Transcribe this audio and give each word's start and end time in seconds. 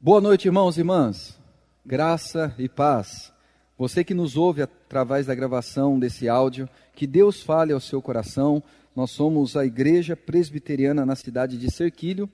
Boa 0.00 0.20
noite, 0.20 0.46
irmãos 0.46 0.76
e 0.76 0.80
irmãs. 0.80 1.36
Graça 1.84 2.54
e 2.56 2.68
paz. 2.68 3.32
Você 3.76 4.04
que 4.04 4.14
nos 4.14 4.36
ouve 4.36 4.62
através 4.62 5.26
da 5.26 5.34
gravação 5.34 5.98
desse 5.98 6.28
áudio, 6.28 6.68
que 6.94 7.04
Deus 7.04 7.42
fale 7.42 7.72
ao 7.72 7.80
seu 7.80 8.00
coração. 8.00 8.62
Nós 8.94 9.10
somos 9.10 9.56
a 9.56 9.66
Igreja 9.66 10.14
Presbiteriana 10.14 11.04
na 11.04 11.16
cidade 11.16 11.58
de 11.58 11.68
Serquilho, 11.68 12.30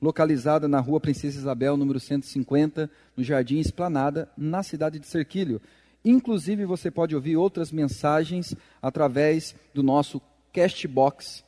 localizada 0.00 0.68
na 0.68 0.78
Rua 0.78 1.00
Princesa 1.00 1.40
Isabel, 1.40 1.76
número 1.76 1.98
150, 1.98 2.88
no 3.16 3.24
Jardim 3.24 3.58
Esplanada, 3.58 4.30
na 4.38 4.62
cidade 4.62 5.00
de 5.00 5.06
Serquilho. 5.08 5.60
Inclusive, 6.04 6.64
você 6.66 6.88
pode 6.88 7.16
ouvir 7.16 7.36
outras 7.36 7.72
mensagens 7.72 8.54
através 8.80 9.56
do 9.74 9.82
nosso 9.82 10.22
Castbox, 10.52 11.42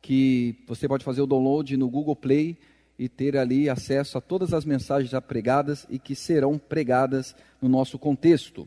que 0.00 0.54
você 0.68 0.86
pode 0.86 1.02
fazer 1.02 1.20
o 1.20 1.26
download 1.26 1.76
no 1.76 1.90
Google 1.90 2.14
Play 2.14 2.56
e 2.98 3.08
ter 3.08 3.36
ali 3.36 3.68
acesso 3.68 4.16
a 4.16 4.20
todas 4.20 4.52
as 4.52 4.64
mensagens 4.64 5.10
já 5.10 5.20
pregadas 5.20 5.86
e 5.90 5.98
que 5.98 6.14
serão 6.14 6.58
pregadas 6.58 7.34
no 7.60 7.68
nosso 7.68 7.98
contexto. 7.98 8.66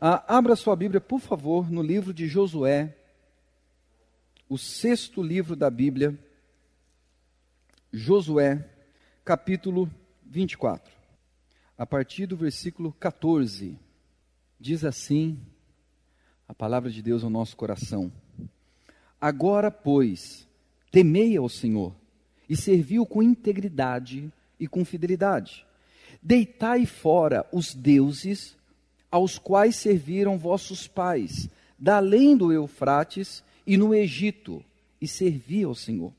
Ah, 0.00 0.36
abra 0.36 0.54
sua 0.54 0.76
Bíblia, 0.76 1.00
por 1.00 1.20
favor, 1.20 1.70
no 1.70 1.82
livro 1.82 2.14
de 2.14 2.28
Josué, 2.28 2.94
o 4.48 4.56
sexto 4.56 5.22
livro 5.22 5.56
da 5.56 5.68
Bíblia, 5.68 6.16
Josué, 7.92 8.64
capítulo 9.24 9.90
24, 10.24 10.92
a 11.76 11.84
partir 11.84 12.26
do 12.26 12.36
versículo 12.36 12.92
14. 12.92 13.76
Diz 14.60 14.84
assim 14.84 15.38
a 16.46 16.54
palavra 16.54 16.90
de 16.90 17.02
Deus 17.02 17.24
ao 17.24 17.30
nosso 17.30 17.56
coração: 17.56 18.12
Agora, 19.20 19.70
pois, 19.70 20.46
temei 20.90 21.36
ao 21.36 21.48
Senhor 21.48 21.94
e 22.48 22.56
serviu 22.56 23.04
com 23.04 23.22
integridade 23.22 24.32
e 24.58 24.66
com 24.66 24.84
fidelidade. 24.84 25.66
Deitai 26.22 26.86
fora 26.86 27.46
os 27.52 27.74
deuses 27.74 28.56
aos 29.10 29.38
quais 29.38 29.76
serviram 29.76 30.38
vossos 30.38 30.86
pais, 30.86 31.48
da 31.78 31.96
além 31.96 32.36
do 32.36 32.52
Eufrates 32.52 33.42
e 33.66 33.76
no 33.76 33.94
Egito, 33.94 34.64
e 35.00 35.06
servi 35.06 35.62
ao 35.62 35.74
Senhor. 35.74 36.12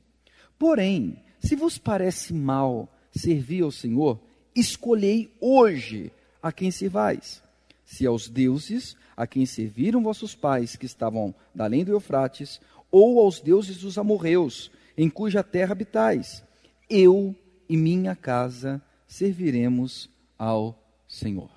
Porém, 0.58 1.18
se 1.40 1.56
vos 1.56 1.78
parece 1.78 2.34
mal 2.34 2.88
servir 3.12 3.64
ao 3.64 3.72
Senhor, 3.72 4.20
escolhei 4.56 5.32
hoje 5.40 6.12
a 6.42 6.52
quem 6.52 6.72
servais. 6.72 7.42
Se 7.86 8.06
aos 8.06 8.30
deuses 8.30 8.96
a 9.18 9.28
quem 9.28 9.46
serviram 9.46 10.04
vossos 10.04 10.36
pais, 10.36 10.76
que 10.76 10.86
estavam 10.86 11.34
da 11.54 11.66
além 11.66 11.84
do 11.84 11.92
Eufrates, 11.92 12.62
ou 12.92 13.20
aos 13.20 13.40
deuses 13.40 13.78
dos 13.78 13.98
amorreus, 13.98 14.72
em 15.02 15.10
cuja 15.10 15.42
terra 15.42 15.72
habitais. 15.72 16.44
Eu 16.90 17.34
e 17.70 17.78
minha 17.78 18.18
casa 18.18 18.82
serviremos 19.08 20.10
ao 20.38 20.78
Senhor. 21.08 21.50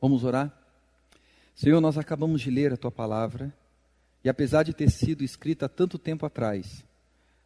Vamos 0.00 0.24
orar? 0.24 0.50
Senhor, 1.54 1.82
nós 1.82 1.98
acabamos 1.98 2.40
de 2.40 2.50
ler 2.50 2.72
a 2.72 2.76
tua 2.78 2.90
palavra 2.90 3.52
e 4.24 4.28
apesar 4.30 4.62
de 4.62 4.72
ter 4.72 4.90
sido 4.90 5.22
escrita 5.22 5.66
há 5.66 5.68
tanto 5.68 5.98
tempo 5.98 6.24
atrás, 6.24 6.82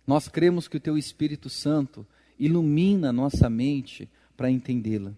nós 0.06 0.28
cremos 0.28 0.68
que 0.68 0.76
o 0.76 0.80
teu 0.80 0.96
Espírito 0.96 1.50
Santo 1.50 2.06
ilumina 2.38 3.12
nossa 3.12 3.50
mente 3.50 4.08
para 4.36 4.48
entendê-la. 4.48 5.12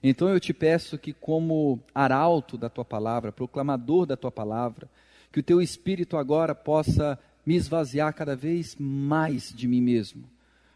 Então 0.00 0.28
eu 0.28 0.38
te 0.38 0.54
peço 0.54 0.96
que, 0.96 1.12
como 1.12 1.80
arauto 1.92 2.56
da 2.56 2.68
tua 2.68 2.84
palavra, 2.84 3.32
proclamador 3.32 4.06
da 4.06 4.16
tua 4.16 4.30
palavra, 4.30 4.88
que 5.32 5.40
o 5.40 5.42
teu 5.42 5.60
Espírito 5.60 6.16
agora 6.16 6.54
possa 6.54 7.18
me 7.44 7.56
esvaziar 7.56 8.12
cada 8.14 8.36
vez 8.36 8.76
mais 8.78 9.52
de 9.52 9.66
mim 9.66 9.80
mesmo, 9.80 10.24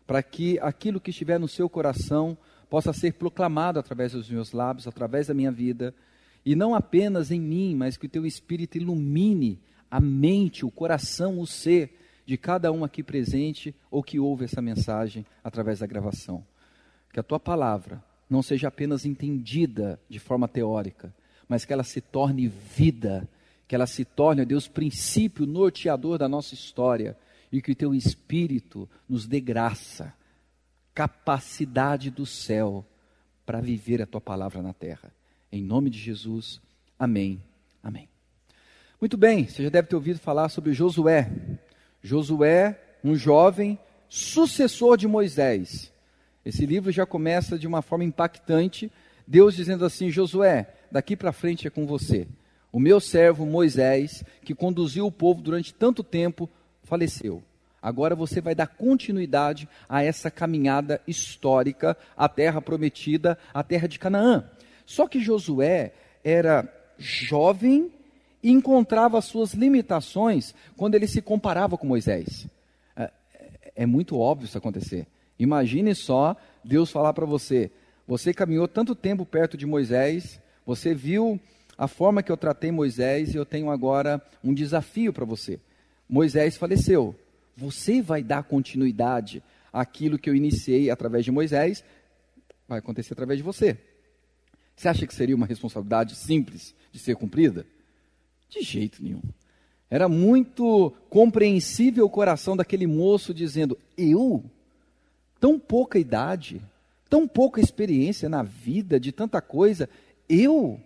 para 0.06 0.22
que 0.22 0.58
aquilo 0.60 1.00
que 1.00 1.10
estiver 1.10 1.38
no 1.38 1.48
seu 1.48 1.68
coração 1.68 2.36
possa 2.68 2.92
ser 2.92 3.14
proclamado 3.14 3.78
através 3.78 4.12
dos 4.12 4.28
meus 4.28 4.52
lábios, 4.52 4.86
através 4.86 5.28
da 5.28 5.34
minha 5.34 5.52
vida, 5.52 5.94
e 6.44 6.54
não 6.54 6.74
apenas 6.74 7.30
em 7.30 7.40
mim, 7.40 7.74
mas 7.74 7.96
que 7.96 8.06
o 8.06 8.08
teu 8.08 8.26
Espírito 8.26 8.76
ilumine 8.76 9.60
a 9.90 10.00
mente, 10.00 10.64
o 10.64 10.70
coração, 10.70 11.38
o 11.38 11.47
ser 11.47 11.97
de 12.26 12.36
cada 12.36 12.72
um 12.72 12.84
aqui 12.84 13.03
presente 13.03 13.74
ou 13.91 14.03
que 14.03 14.19
ouve 14.19 14.44
essa 14.44 14.60
mensagem 14.60 15.24
através 15.42 15.78
da 15.78 15.86
gravação. 15.86 16.44
Que 17.12 17.20
a 17.20 17.22
tua 17.22 17.38
palavra 17.38 18.03
não 18.28 18.42
seja 18.42 18.69
apenas 18.69 19.04
entendida 19.04 20.00
de 20.08 20.19
forma 20.19 20.48
teórica, 20.48 21.14
mas 21.48 21.64
que 21.64 21.72
ela 21.72 21.84
se 21.84 22.00
torne 22.00 22.48
vida 22.48 23.28
que 23.66 23.75
ela 23.75 23.86
se 23.86 24.04
torne, 24.04 24.42
ó 24.42 24.44
Deus, 24.44 24.69
princípio 24.69 25.47
norteador 25.47 26.19
da 26.19 26.28
nossa 26.28 26.54
história 26.54 27.16
e 27.50 27.62
que 27.62 27.72
o 27.72 27.75
teu 27.75 27.94
Espírito 27.94 28.88
nos 29.08 29.26
dê 29.26 29.41
graça, 29.41 30.12
capacidade 30.94 32.10
do 32.10 32.26
céu 32.26 32.84
para 33.47 33.60
viver 33.60 34.03
a 34.03 34.06
tua 34.06 34.20
palavra 34.20 34.62
na 34.62 34.72
terra. 34.72 35.12
Em 35.50 35.62
nome 35.62 35.88
de 35.88 35.98
Jesus, 35.98 36.60
amém. 36.98 37.41
Amém. 37.82 38.08
Muito 39.00 39.16
bem, 39.16 39.47
você 39.47 39.62
já 39.62 39.69
deve 39.69 39.88
ter 39.88 39.97
ouvido 39.97 40.19
falar 40.19 40.48
sobre 40.48 40.72
Josué. 40.72 41.30
Josué, 42.03 42.80
um 43.03 43.14
jovem 43.14 43.78
sucessor 44.08 44.97
de 44.97 45.06
Moisés. 45.06 45.92
Esse 46.44 46.66
livro 46.66 46.92
já 46.92 47.06
começa 47.06 47.58
de 47.58 47.66
uma 47.66 47.82
forma 47.82 48.04
impactante, 48.04 48.91
Deus 49.26 49.54
dizendo 49.54 49.84
assim: 49.84 50.10
Josué, 50.10 50.74
daqui 50.91 51.16
para 51.16 51.32
frente 51.32 51.66
é 51.66 51.70
com 51.70 51.86
você 51.86 52.26
o 52.74 52.80
meu 52.80 52.98
servo 52.98 53.46
Moisés, 53.46 54.24
que 54.42 54.52
conduziu 54.52 55.06
o 55.06 55.12
povo 55.12 55.40
durante 55.40 55.72
tanto 55.72 56.02
tempo, 56.02 56.50
faleceu. 56.82 57.40
Agora 57.80 58.16
você 58.16 58.40
vai 58.40 58.52
dar 58.52 58.66
continuidade 58.66 59.68
a 59.88 60.02
essa 60.02 60.28
caminhada 60.28 61.00
histórica, 61.06 61.96
a 62.16 62.28
terra 62.28 62.60
prometida, 62.60 63.38
a 63.54 63.62
terra 63.62 63.86
de 63.86 63.96
Canaã. 63.96 64.50
Só 64.84 65.06
que 65.06 65.20
Josué 65.20 65.92
era 66.24 66.68
jovem 66.98 67.92
e 68.42 68.50
encontrava 68.50 69.20
suas 69.20 69.54
limitações 69.54 70.52
quando 70.76 70.96
ele 70.96 71.06
se 71.06 71.22
comparava 71.22 71.78
com 71.78 71.86
Moisés. 71.86 72.48
É, 72.96 73.08
é 73.76 73.86
muito 73.86 74.18
óbvio 74.18 74.46
isso 74.46 74.58
acontecer. 74.58 75.06
Imagine 75.38 75.94
só 75.94 76.36
Deus 76.64 76.91
falar 76.91 77.12
para 77.12 77.24
você: 77.24 77.70
você 78.04 78.34
caminhou 78.34 78.66
tanto 78.66 78.96
tempo 78.96 79.24
perto 79.24 79.56
de 79.56 79.64
Moisés, 79.64 80.41
você 80.66 80.92
viu 80.92 81.41
a 81.76 81.88
forma 81.88 82.22
que 82.22 82.30
eu 82.30 82.36
tratei 82.36 82.70
Moisés 82.70 83.34
eu 83.34 83.44
tenho 83.44 83.70
agora 83.70 84.22
um 84.42 84.54
desafio 84.54 85.12
para 85.12 85.24
você. 85.24 85.58
Moisés 86.08 86.56
faleceu. 86.56 87.14
Você 87.56 88.00
vai 88.00 88.22
dar 88.22 88.44
continuidade 88.44 89.42
àquilo 89.72 90.18
que 90.18 90.28
eu 90.28 90.34
iniciei 90.34 90.90
através 90.90 91.24
de 91.24 91.30
Moisés, 91.30 91.84
vai 92.68 92.78
acontecer 92.78 93.12
através 93.12 93.38
de 93.38 93.42
você. 93.42 93.76
Você 94.76 94.88
acha 94.88 95.06
que 95.06 95.14
seria 95.14 95.36
uma 95.36 95.46
responsabilidade 95.46 96.16
simples 96.16 96.74
de 96.92 96.98
ser 96.98 97.16
cumprida? 97.16 97.66
De 98.48 98.60
jeito 98.62 99.02
nenhum. 99.02 99.22
Era 99.91 100.08
muito 100.08 100.92
compreensível 101.08 102.06
o 102.06 102.10
coração 102.10 102.56
daquele 102.56 102.86
moço 102.86 103.32
dizendo: 103.32 103.78
Eu? 103.96 104.44
Tão 105.38 105.58
pouca 105.58 105.98
idade, 105.98 106.60
tão 107.08 107.28
pouca 107.28 107.60
experiência 107.60 108.28
na 108.28 108.42
vida, 108.42 108.98
de 108.98 109.12
tanta 109.12 109.41
coisa, 109.41 109.88
eu? 110.28 110.80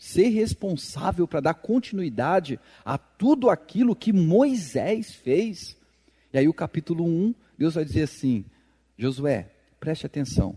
Ser 0.00 0.28
responsável 0.30 1.28
para 1.28 1.40
dar 1.40 1.54
continuidade 1.54 2.58
a 2.82 2.96
tudo 2.96 3.50
aquilo 3.50 3.94
que 3.94 4.14
Moisés 4.14 5.14
fez. 5.14 5.76
E 6.32 6.38
aí, 6.38 6.48
o 6.48 6.54
capítulo 6.54 7.04
1, 7.04 7.34
Deus 7.58 7.74
vai 7.74 7.84
dizer 7.84 8.04
assim: 8.04 8.46
Josué, 8.96 9.50
preste 9.78 10.06
atenção. 10.06 10.56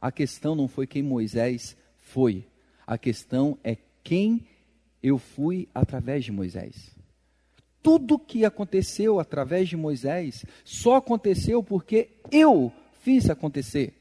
A 0.00 0.12
questão 0.12 0.54
não 0.54 0.68
foi 0.68 0.86
quem 0.86 1.02
Moisés 1.02 1.76
foi, 1.98 2.46
a 2.86 2.96
questão 2.96 3.58
é 3.64 3.76
quem 4.04 4.46
eu 5.02 5.18
fui 5.18 5.68
através 5.74 6.24
de 6.24 6.30
Moisés. 6.30 6.94
Tudo 7.82 8.18
que 8.18 8.44
aconteceu 8.44 9.18
através 9.18 9.68
de 9.68 9.76
Moisés 9.76 10.44
só 10.64 10.96
aconteceu 10.96 11.62
porque 11.64 12.10
eu 12.30 12.72
fiz 13.02 13.28
acontecer. 13.28 13.92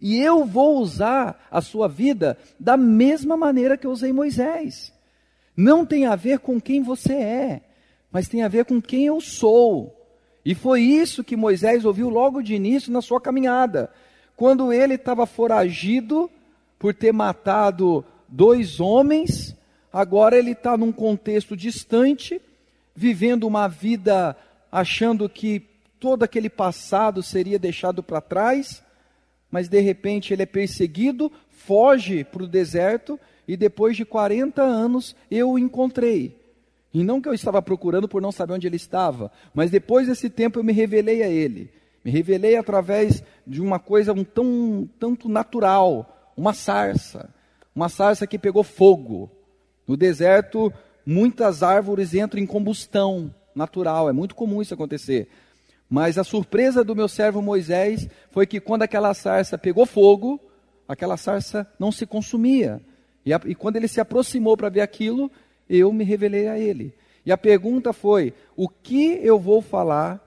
E 0.00 0.18
eu 0.18 0.44
vou 0.44 0.78
usar 0.78 1.46
a 1.50 1.60
sua 1.60 1.86
vida 1.86 2.38
da 2.58 2.76
mesma 2.76 3.36
maneira 3.36 3.76
que 3.76 3.86
eu 3.86 3.90
usei 3.90 4.12
Moisés. 4.12 4.92
Não 5.56 5.84
tem 5.84 6.06
a 6.06 6.16
ver 6.16 6.38
com 6.38 6.60
quem 6.60 6.82
você 6.82 7.12
é, 7.12 7.60
mas 8.10 8.28
tem 8.28 8.42
a 8.42 8.48
ver 8.48 8.64
com 8.64 8.80
quem 8.80 9.06
eu 9.06 9.20
sou. 9.20 9.94
E 10.42 10.54
foi 10.54 10.80
isso 10.80 11.22
que 11.22 11.36
Moisés 11.36 11.84
ouviu 11.84 12.08
logo 12.08 12.40
de 12.40 12.54
início 12.54 12.90
na 12.90 13.02
sua 13.02 13.20
caminhada. 13.20 13.90
Quando 14.36 14.72
ele 14.72 14.94
estava 14.94 15.26
foragido 15.26 16.30
por 16.78 16.94
ter 16.94 17.12
matado 17.12 18.02
dois 18.26 18.80
homens, 18.80 19.54
agora 19.92 20.38
ele 20.38 20.52
está 20.52 20.78
num 20.78 20.92
contexto 20.92 21.54
distante, 21.54 22.40
vivendo 22.96 23.46
uma 23.46 23.68
vida 23.68 24.34
achando 24.72 25.28
que 25.28 25.62
todo 25.98 26.22
aquele 26.22 26.48
passado 26.48 27.22
seria 27.22 27.58
deixado 27.58 28.02
para 28.02 28.22
trás 28.22 28.82
mas 29.50 29.68
de 29.68 29.80
repente 29.80 30.32
ele 30.32 30.42
é 30.42 30.46
perseguido, 30.46 31.30
foge 31.50 32.24
para 32.24 32.44
o 32.44 32.48
deserto 32.48 33.18
e 33.46 33.56
depois 33.56 33.96
de 33.96 34.04
40 34.04 34.62
anos 34.62 35.16
eu 35.30 35.50
o 35.50 35.58
encontrei. 35.58 36.38
E 36.92 37.04
não 37.04 37.20
que 37.20 37.28
eu 37.28 37.34
estava 37.34 37.62
procurando 37.62 38.08
por 38.08 38.20
não 38.20 38.32
saber 38.32 38.54
onde 38.54 38.66
ele 38.66 38.76
estava, 38.76 39.30
mas 39.54 39.70
depois 39.70 40.08
desse 40.08 40.28
tempo 40.28 40.58
eu 40.58 40.64
me 40.64 40.72
revelei 40.72 41.22
a 41.22 41.28
ele. 41.28 41.70
Me 42.04 42.10
revelei 42.10 42.56
através 42.56 43.22
de 43.46 43.60
uma 43.60 43.78
coisa 43.78 44.12
um 44.12 44.24
tão 44.24 44.88
tanto 44.98 45.28
natural, 45.28 46.32
uma 46.36 46.52
sarça, 46.52 47.28
uma 47.74 47.88
sarça 47.88 48.26
que 48.26 48.38
pegou 48.38 48.64
fogo. 48.64 49.30
No 49.86 49.96
deserto, 49.96 50.72
muitas 51.04 51.62
árvores 51.62 52.14
entram 52.14 52.40
em 52.40 52.46
combustão 52.46 53.34
natural, 53.54 54.08
é 54.08 54.12
muito 54.12 54.34
comum 54.34 54.62
isso 54.62 54.74
acontecer. 54.74 55.28
Mas 55.90 56.16
a 56.16 56.22
surpresa 56.22 56.84
do 56.84 56.94
meu 56.94 57.08
servo 57.08 57.42
Moisés 57.42 58.08
foi 58.30 58.46
que 58.46 58.60
quando 58.60 58.82
aquela 58.82 59.12
sarça 59.12 59.58
pegou 59.58 59.84
fogo, 59.84 60.40
aquela 60.86 61.16
sarça 61.16 61.66
não 61.80 61.90
se 61.90 62.06
consumia. 62.06 62.80
E, 63.26 63.34
a, 63.34 63.40
e 63.44 63.56
quando 63.56 63.74
ele 63.74 63.88
se 63.88 64.00
aproximou 64.00 64.56
para 64.56 64.68
ver 64.68 64.82
aquilo, 64.82 65.28
eu 65.68 65.92
me 65.92 66.04
revelei 66.04 66.46
a 66.46 66.56
ele. 66.56 66.94
E 67.26 67.32
a 67.32 67.36
pergunta 67.36 67.92
foi: 67.92 68.32
o 68.56 68.68
que 68.68 69.18
eu 69.20 69.36
vou 69.36 69.60
falar 69.60 70.24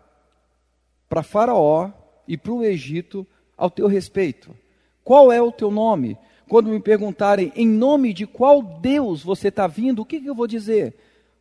para 1.08 1.24
Faraó 1.24 1.90
e 2.28 2.38
para 2.38 2.52
o 2.52 2.64
Egito 2.64 3.26
ao 3.58 3.70
teu 3.70 3.88
respeito? 3.88 4.54
Qual 5.02 5.32
é 5.32 5.42
o 5.42 5.52
teu 5.52 5.72
nome? 5.72 6.18
Quando 6.50 6.70
me 6.70 6.80
perguntarem 6.82 7.54
em 7.56 7.68
nome 7.68 8.14
de 8.14 8.28
qual 8.28 8.62
Deus 8.62 9.24
você 9.24 9.48
está 9.48 9.66
vindo, 9.66 10.02
o 10.02 10.06
que, 10.06 10.20
que 10.20 10.30
eu 10.30 10.36
vou 10.36 10.46
dizer? 10.46 10.94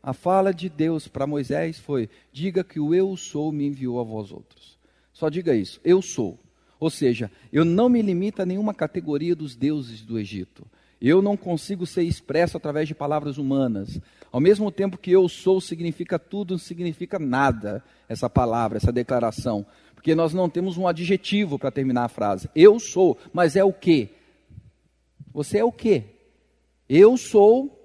A 0.02 0.12
fala 0.12 0.52
de 0.52 0.69
Deus 0.69 1.06
para 1.06 1.26
Moisés 1.26 1.78
foi: 1.78 2.08
diga 2.32 2.64
que 2.64 2.81
o 2.81 2.94
eu 2.94 3.16
sou 3.16 3.52
me 3.52 3.66
enviou 3.66 4.00
a 4.00 4.02
vós 4.02 4.32
outros. 4.32 4.78
Só 5.12 5.28
diga 5.28 5.54
isso, 5.54 5.81
eu 5.84 6.02
sou. 6.02 6.38
Ou 6.81 6.90
seja, 6.90 7.31
eu 7.52 7.64
não 7.64 7.88
me 7.88 8.02
limito 8.02 8.43
a 8.43 8.46
nenhuma 8.46 8.75
categoria 8.75 9.37
dos 9.37 9.54
deuses 9.54 10.02
do 10.02 10.19
Egito. 10.19 10.66
Eu 11.00 11.22
não 11.22 11.37
consigo 11.37 11.87
ser 11.87 12.02
expresso 12.02 12.56
através 12.56 12.88
de 12.88 12.94
palavras 12.94 13.38
humanas. 13.38 14.00
Ao 14.32 14.40
mesmo 14.40 14.70
tempo 14.70 14.99
que 14.99 15.10
eu 15.10 15.28
sou 15.28 15.60
significa 15.60 16.19
tudo, 16.19 16.52
não 16.52 16.58
significa 16.58 17.19
nada 17.19 17.84
essa 18.08 18.28
palavra, 18.28 18.78
essa 18.78 18.93
declaração. 18.93 19.64
Porque 19.94 20.14
nós 20.14 20.34
não 20.34 20.48
temos 20.48 20.76
um 20.76 20.88
adjetivo 20.88 21.58
para 21.58 21.70
terminar 21.70 22.05
a 22.05 22.08
frase. 22.08 22.48
Eu 22.55 22.81
sou, 22.81 23.16
mas 23.32 23.55
é 23.55 23.62
o 23.62 23.72
quê? 23.72 24.10
Você 25.32 25.58
é 25.58 25.64
o 25.64 25.72
quê? 25.72 26.05
Eu 26.88 27.16
sou 27.16 27.78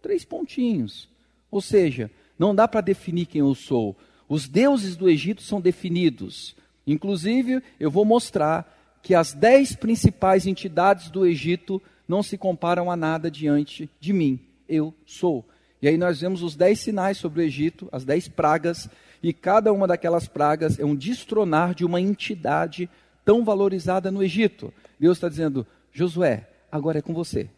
três 0.00 0.24
pontinhos. 0.24 1.11
Ou 1.52 1.60
seja, 1.60 2.10
não 2.38 2.54
dá 2.54 2.66
para 2.66 2.80
definir 2.80 3.26
quem 3.26 3.40
eu 3.40 3.54
sou. 3.54 3.94
Os 4.28 4.48
deuses 4.48 4.96
do 4.96 5.08
Egito 5.08 5.42
são 5.42 5.60
definidos. 5.60 6.56
Inclusive, 6.86 7.62
eu 7.78 7.90
vou 7.90 8.06
mostrar 8.06 8.98
que 9.02 9.14
as 9.14 9.34
dez 9.34 9.76
principais 9.76 10.46
entidades 10.46 11.10
do 11.10 11.26
Egito 11.26 11.80
não 12.08 12.22
se 12.22 12.38
comparam 12.38 12.90
a 12.90 12.96
nada 12.96 13.30
diante 13.30 13.90
de 14.00 14.12
mim. 14.14 14.40
Eu 14.66 14.94
sou. 15.04 15.46
E 15.82 15.88
aí 15.88 15.98
nós 15.98 16.22
vemos 16.22 16.42
os 16.42 16.56
dez 16.56 16.80
sinais 16.80 17.18
sobre 17.18 17.42
o 17.42 17.44
Egito, 17.44 17.88
as 17.92 18.04
dez 18.04 18.28
pragas, 18.28 18.88
e 19.22 19.32
cada 19.32 19.72
uma 19.72 19.86
daquelas 19.86 20.26
pragas 20.26 20.78
é 20.78 20.84
um 20.84 20.96
destronar 20.96 21.74
de 21.74 21.84
uma 21.84 22.00
entidade 22.00 22.88
tão 23.24 23.44
valorizada 23.44 24.10
no 24.10 24.22
Egito. 24.22 24.72
Deus 24.98 25.18
está 25.18 25.28
dizendo, 25.28 25.66
Josué, 25.92 26.48
agora 26.70 27.00
é 27.00 27.02
com 27.02 27.12
você. 27.12 27.50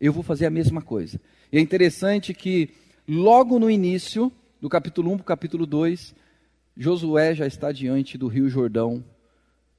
Eu 0.00 0.12
vou 0.12 0.22
fazer 0.22 0.46
a 0.46 0.50
mesma 0.50 0.80
coisa. 0.80 1.20
E 1.52 1.58
é 1.58 1.60
interessante 1.60 2.32
que 2.32 2.70
logo 3.06 3.58
no 3.58 3.70
início, 3.70 4.32
do 4.60 4.68
capítulo 4.68 5.12
1 5.12 5.16
para 5.16 5.22
o 5.22 5.26
capítulo 5.26 5.66
2, 5.66 6.14
Josué 6.76 7.34
já 7.34 7.46
está 7.46 7.72
diante 7.72 8.18
do 8.18 8.28
rio 8.28 8.48
Jordão, 8.48 9.04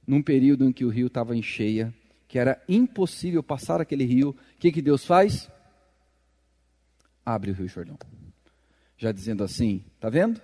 num 0.06 0.22
período 0.22 0.64
em 0.64 0.72
que 0.72 0.84
o 0.84 0.88
rio 0.88 1.06
estava 1.06 1.36
em 1.36 1.42
cheia, 1.42 1.94
que 2.26 2.38
era 2.38 2.62
impossível 2.68 3.42
passar 3.42 3.80
aquele 3.80 4.04
rio. 4.04 4.30
O 4.30 4.58
que, 4.58 4.72
que 4.72 4.82
Deus 4.82 5.04
faz? 5.04 5.50
Abre 7.24 7.50
o 7.50 7.54
rio 7.54 7.68
Jordão. 7.68 7.98
Já 8.96 9.12
dizendo 9.12 9.44
assim, 9.44 9.84
tá 10.00 10.08
vendo? 10.08 10.40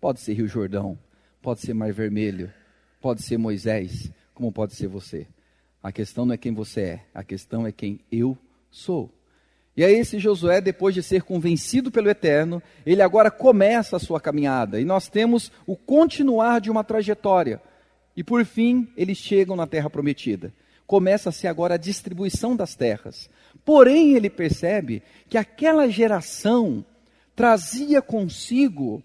Pode 0.00 0.20
ser 0.20 0.34
rio 0.34 0.46
Jordão, 0.46 0.98
pode 1.42 1.60
ser 1.60 1.74
Mar 1.74 1.92
Vermelho, 1.92 2.52
pode 3.00 3.22
ser 3.22 3.36
Moisés, 3.36 4.10
como 4.32 4.52
pode 4.52 4.74
ser 4.74 4.88
você. 4.88 5.26
A 5.82 5.92
questão 5.92 6.24
não 6.24 6.34
é 6.34 6.36
quem 6.36 6.52
você 6.52 6.80
é, 6.80 7.06
a 7.12 7.22
questão 7.22 7.66
é 7.66 7.72
quem 7.72 8.00
eu 8.10 8.36
sou. 8.70 9.12
E 9.76 9.84
aí, 9.84 9.94
esse 9.94 10.18
Josué, 10.18 10.60
depois 10.60 10.94
de 10.94 11.02
ser 11.02 11.22
convencido 11.22 11.90
pelo 11.90 12.08
Eterno, 12.08 12.62
ele 12.86 13.02
agora 13.02 13.30
começa 13.30 13.96
a 13.96 14.00
sua 14.00 14.18
caminhada. 14.18 14.80
E 14.80 14.84
nós 14.84 15.08
temos 15.08 15.52
o 15.66 15.76
continuar 15.76 16.60
de 16.60 16.70
uma 16.70 16.82
trajetória. 16.82 17.60
E 18.16 18.24
por 18.24 18.42
fim, 18.46 18.88
eles 18.96 19.18
chegam 19.18 19.54
na 19.54 19.66
terra 19.66 19.90
prometida. 19.90 20.50
Começa-se 20.86 21.46
agora 21.46 21.74
a 21.74 21.78
distribuição 21.78 22.56
das 22.56 22.74
terras. 22.74 23.28
Porém, 23.64 24.14
ele 24.14 24.30
percebe 24.30 25.02
que 25.28 25.36
aquela 25.36 25.88
geração 25.90 26.82
trazia 27.34 28.00
consigo 28.00 29.02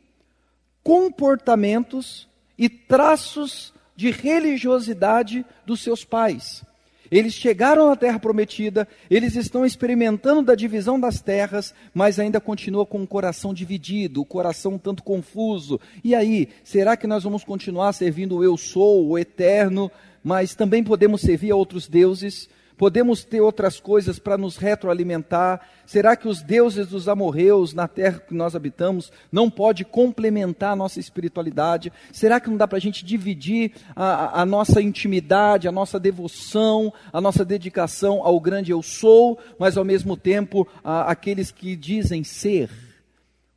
comportamentos 0.82 2.30
e 2.58 2.70
traços 2.70 3.74
de 3.94 4.10
religiosidade 4.10 5.46
dos 5.66 5.82
seus 5.82 6.06
pais. 6.06 6.64
Eles 7.12 7.34
chegaram 7.34 7.90
na 7.90 7.96
terra 7.98 8.18
prometida, 8.18 8.88
eles 9.10 9.36
estão 9.36 9.66
experimentando 9.66 10.42
da 10.42 10.56
divisão 10.56 10.98
das 10.98 11.20
terras, 11.22 11.74
mas 11.94 12.18
ainda 12.18 12.40
continuam 12.40 12.86
com 12.86 13.04
o 13.04 13.08
coração 13.08 13.54
dividido, 13.54 14.22
o 14.22 14.26
coração 14.26 14.76
um 14.76 14.78
tanto 14.78 15.04
confuso. 15.04 15.78
E 16.04 16.16
aí, 16.16 16.48
será 16.64 16.96
que 16.96 17.06
nós 17.06 17.24
vamos 17.24 17.44
continuar 17.44 17.92
servindo 17.92 18.38
o 18.38 18.44
eu 18.44 18.56
sou, 18.56 19.10
o 19.10 19.20
eterno, 19.20 19.92
mas 20.24 20.56
também 20.56 20.84
podemos 20.84 21.20
servir 21.20 21.52
a 21.52 21.56
outros 21.56 21.86
deuses? 21.86 22.48
Podemos 22.82 23.24
ter 23.24 23.42
outras 23.42 23.80
coisas 23.80 24.18
para 24.18 24.40
nos 24.40 24.58
retroalimentar? 24.58 25.62
Será 25.86 26.16
que 26.16 26.28
os 26.28 26.42
deuses 26.42 26.88
dos 26.88 27.08
amorreus 27.08 27.76
na 27.76 27.88
terra 27.88 28.18
que 28.18 28.34
nós 28.34 28.56
habitamos 28.56 29.12
não 29.32 29.52
pode 29.52 29.86
complementar 29.86 30.72
a 30.72 30.76
nossa 30.76 31.00
espiritualidade? 31.00 31.94
Será 32.12 32.40
que 32.40 32.50
não 32.50 32.58
dá 32.58 32.68
para 32.68 32.80
a 32.80 32.82
gente 32.82 33.06
dividir 33.06 33.74
a, 33.96 34.42
a, 34.42 34.46
nossa 34.48 34.82
intimidade, 34.82 35.68
a 35.68 35.72
nossa 35.72 36.00
devoção, 36.00 36.92
a 37.14 37.22
nossa 37.22 37.46
dedicação 37.46 38.24
ao 38.24 38.40
grande 38.40 38.72
eu 38.72 38.82
sou, 38.82 39.38
mas 39.60 39.78
ao 39.78 39.86
mesmo 39.86 40.18
tempo 40.18 40.68
a, 40.84 41.04
aqueles 41.12 41.52
que 41.52 41.76
dizem 41.76 42.24
ser? 42.24 42.72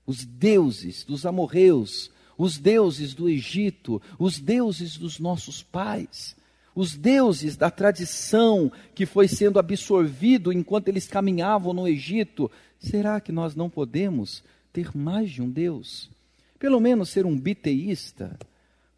Os 0.07 0.23
deuses 0.23 1.03
dos 1.03 1.25
amorreus, 1.25 2.11
os 2.37 2.59
deuses 2.59 3.15
do 3.15 3.27
Egito, 3.27 4.03
os 4.19 4.39
deuses 4.39 4.99
dos 4.99 5.19
nossos 5.19 5.63
pais 5.63 6.37
os 6.75 6.97
deuses 6.97 7.57
da 7.57 7.71
tradição 7.71 8.71
que 8.95 9.07
foi 9.07 9.29
sendo 9.29 9.59
absorvido 9.59 10.53
enquanto 10.53 10.89
eles 10.89 11.07
caminhavam 11.07 11.73
no 11.73 11.87
Egito, 11.87 12.51
será 12.79 13.21
que 13.21 13.31
nós 13.31 13.55
não 13.55 13.71
podemos 13.71 14.43
ter 14.73 14.95
mais 14.97 15.31
de 15.31 15.41
um 15.41 15.49
Deus? 15.49 16.11
Pelo 16.59 16.81
menos 16.81 17.11
ser 17.11 17.25
um 17.27 17.39
biteísta, 17.39 18.37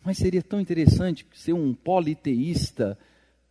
mas 0.02 0.16
seria 0.16 0.42
tão 0.42 0.60
interessante 0.60 1.26
ser 1.34 1.52
um 1.52 1.74
politeísta, 1.74 2.98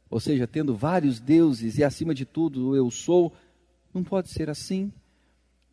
ou 0.10 0.20
seja, 0.20 0.48
tendo 0.48 0.76
vários 0.76 1.20
deuses 1.20 1.78
e 1.78 1.84
acima 1.84 2.14
de 2.16 2.26
tudo 2.26 2.76
eu 2.76 2.90
sou. 2.90 3.34
Não 3.94 4.04
pode 4.04 4.32
ser 4.32 4.50
assim. 4.50 4.92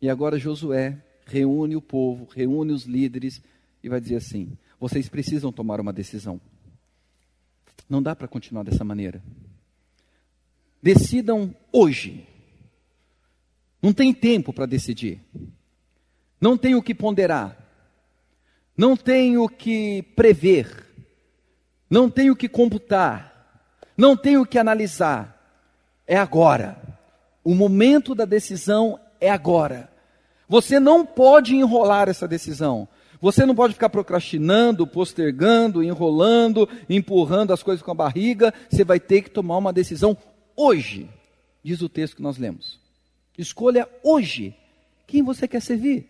E 0.01 0.09
agora 0.09 0.37
Josué 0.37 1.01
reúne 1.25 1.75
o 1.75 1.81
povo, 1.81 2.27
reúne 2.35 2.73
os 2.73 2.83
líderes 2.83 3.41
e 3.83 3.89
vai 3.89 4.01
dizer 4.01 4.17
assim: 4.17 4.57
vocês 4.79 5.07
precisam 5.07 5.51
tomar 5.51 5.79
uma 5.79 5.93
decisão. 5.93 6.39
Não 7.89 8.01
dá 8.01 8.15
para 8.15 8.27
continuar 8.27 8.63
dessa 8.63 8.83
maneira. 8.83 9.21
Decidam 10.81 11.55
hoje. 11.71 12.27
Não 13.81 13.93
tem 13.93 14.13
tempo 14.13 14.51
para 14.51 14.65
decidir. 14.65 15.21
Não 16.39 16.57
tem 16.57 16.75
o 16.75 16.81
que 16.81 16.93
ponderar. 16.93 17.57
Não 18.75 18.97
tem 18.97 19.37
o 19.37 19.47
que 19.47 20.01
prever. 20.15 20.85
Não 21.89 22.09
tem 22.09 22.29
o 22.31 22.35
que 22.35 22.49
computar. 22.49 23.33
Não 23.95 24.17
tem 24.17 24.37
o 24.37 24.45
que 24.45 24.57
analisar. 24.57 25.39
É 26.07 26.17
agora. 26.17 26.81
O 27.43 27.53
momento 27.53 28.15
da 28.15 28.25
decisão 28.25 28.99
é 29.19 29.29
agora. 29.29 29.91
Você 30.47 30.79
não 30.79 31.05
pode 31.05 31.55
enrolar 31.55 32.09
essa 32.09 32.27
decisão. 32.27 32.87
Você 33.23 33.45
não 33.45 33.55
pode 33.55 33.73
ficar 33.73 33.87
procrastinando, 33.87 34.85
postergando, 34.85 35.81
enrolando, 35.81 36.67
empurrando 36.89 37.53
as 37.53 37.63
coisas 37.63 37.81
com 37.81 37.89
a 37.89 37.95
barriga. 37.95 38.53
Você 38.69 38.83
vai 38.83 38.99
ter 38.99 39.21
que 39.21 39.29
tomar 39.29 39.59
uma 39.59 39.71
decisão 39.71 40.17
hoje, 40.57 41.09
diz 41.63 41.81
o 41.81 41.87
texto 41.87 42.17
que 42.17 42.21
nós 42.21 42.37
lemos. 42.37 42.81
Escolha 43.37 43.87
hoje 44.03 44.53
quem 45.07 45.23
você 45.23 45.47
quer 45.47 45.61
servir. 45.61 46.09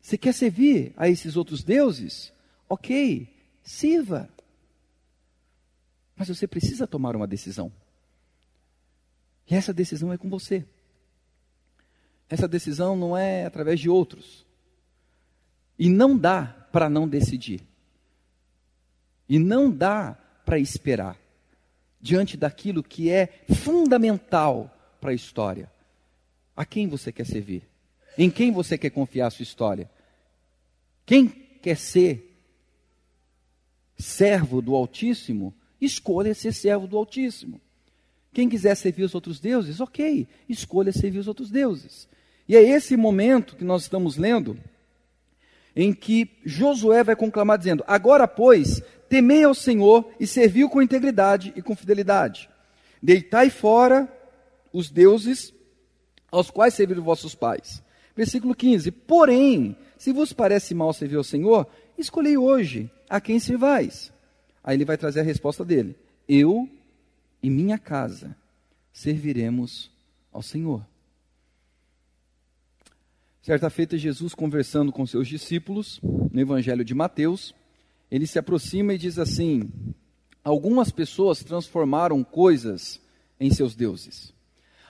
Você 0.00 0.16
quer 0.16 0.32
servir 0.32 0.94
a 0.96 1.10
esses 1.10 1.36
outros 1.36 1.62
deuses? 1.62 2.32
Ok, 2.70 3.28
sirva. 3.62 4.26
Mas 6.16 6.28
você 6.28 6.46
precisa 6.46 6.86
tomar 6.86 7.14
uma 7.14 7.26
decisão. 7.26 7.70
E 9.46 9.54
essa 9.54 9.74
decisão 9.74 10.10
é 10.10 10.16
com 10.16 10.30
você. 10.30 10.64
Essa 12.30 12.48
decisão 12.48 12.96
não 12.96 13.14
é 13.14 13.44
através 13.44 13.78
de 13.78 13.90
outros. 13.90 14.43
E 15.78 15.88
não 15.88 16.16
dá 16.16 16.46
para 16.72 16.88
não 16.88 17.08
decidir. 17.08 17.62
E 19.28 19.38
não 19.38 19.70
dá 19.70 20.16
para 20.44 20.58
esperar 20.58 21.18
diante 22.00 22.36
daquilo 22.36 22.82
que 22.82 23.10
é 23.10 23.44
fundamental 23.54 24.70
para 25.00 25.10
a 25.10 25.14
história. 25.14 25.70
A 26.56 26.64
quem 26.64 26.86
você 26.86 27.10
quer 27.10 27.26
servir? 27.26 27.62
Em 28.16 28.30
quem 28.30 28.52
você 28.52 28.76
quer 28.76 28.90
confiar 28.90 29.28
a 29.28 29.30
sua 29.30 29.42
história? 29.42 29.90
Quem 31.06 31.28
quer 31.28 31.76
ser 31.76 32.34
servo 33.98 34.60
do 34.60 34.74
Altíssimo, 34.74 35.54
escolha 35.80 36.34
ser 36.34 36.52
servo 36.52 36.86
do 36.86 36.96
Altíssimo. 36.96 37.60
Quem 38.32 38.48
quiser 38.48 38.74
servir 38.74 39.04
os 39.04 39.14
outros 39.14 39.38
deuses, 39.38 39.80
ok, 39.80 40.26
escolha 40.48 40.92
servir 40.92 41.18
os 41.18 41.28
outros 41.28 41.50
deuses. 41.50 42.08
E 42.48 42.56
é 42.56 42.62
esse 42.62 42.96
momento 42.96 43.56
que 43.56 43.64
nós 43.64 43.82
estamos 43.82 44.16
lendo, 44.16 44.58
em 45.76 45.92
que 45.92 46.30
Josué 46.44 47.02
vai 47.02 47.16
conclamar 47.16 47.58
dizendo: 47.58 47.84
Agora, 47.86 48.28
pois, 48.28 48.82
temei 49.08 49.44
ao 49.44 49.54
Senhor 49.54 50.08
e 50.18 50.26
serviu 50.26 50.68
com 50.68 50.82
integridade 50.82 51.52
e 51.56 51.62
com 51.62 51.74
fidelidade. 51.74 52.48
Deitai 53.02 53.50
fora 53.50 54.08
os 54.72 54.90
deuses 54.90 55.52
aos 56.30 56.50
quais 56.50 56.74
serviram 56.74 57.02
vossos 57.02 57.34
pais. 57.34 57.82
Versículo 58.16 58.54
15: 58.54 58.90
Porém, 58.90 59.76
se 59.98 60.12
vos 60.12 60.32
parece 60.32 60.74
mal 60.74 60.92
servir 60.92 61.16
ao 61.16 61.24
Senhor, 61.24 61.66
escolhei 61.98 62.36
hoje 62.36 62.90
a 63.08 63.20
quem 63.20 63.38
servais. 63.38 64.12
Aí 64.62 64.76
ele 64.76 64.84
vai 64.84 64.96
trazer 64.96 65.20
a 65.20 65.24
resposta 65.24 65.64
dele: 65.64 65.96
Eu 66.28 66.68
e 67.42 67.50
minha 67.50 67.78
casa 67.78 68.36
serviremos 68.92 69.90
ao 70.32 70.42
Senhor. 70.42 70.84
Certa 73.44 73.68
feita, 73.68 73.98
Jesus 73.98 74.34
conversando 74.34 74.90
com 74.90 75.06
seus 75.06 75.28
discípulos, 75.28 76.00
no 76.02 76.40
Evangelho 76.40 76.82
de 76.82 76.94
Mateus, 76.94 77.54
ele 78.10 78.26
se 78.26 78.38
aproxima 78.38 78.94
e 78.94 78.98
diz 78.98 79.18
assim: 79.18 79.70
Algumas 80.42 80.90
pessoas 80.90 81.44
transformaram 81.44 82.24
coisas 82.24 82.98
em 83.38 83.50
seus 83.50 83.74
deuses. 83.74 84.32